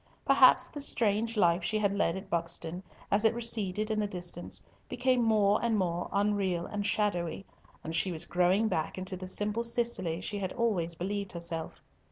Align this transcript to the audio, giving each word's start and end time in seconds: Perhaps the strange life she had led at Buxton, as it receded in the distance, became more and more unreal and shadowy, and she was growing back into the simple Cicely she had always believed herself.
Perhaps 0.25 0.69
the 0.69 0.81
strange 0.81 1.37
life 1.37 1.63
she 1.63 1.77
had 1.77 1.93
led 1.93 2.17
at 2.17 2.27
Buxton, 2.27 2.81
as 3.11 3.23
it 3.23 3.35
receded 3.35 3.91
in 3.91 3.99
the 3.99 4.07
distance, 4.07 4.63
became 4.89 5.21
more 5.23 5.63
and 5.63 5.77
more 5.77 6.09
unreal 6.11 6.65
and 6.65 6.83
shadowy, 6.83 7.45
and 7.83 7.95
she 7.95 8.11
was 8.11 8.25
growing 8.25 8.67
back 8.67 8.97
into 8.97 9.15
the 9.15 9.27
simple 9.27 9.63
Cicely 9.63 10.19
she 10.19 10.39
had 10.39 10.53
always 10.53 10.95
believed 10.95 11.33
herself. 11.33 11.83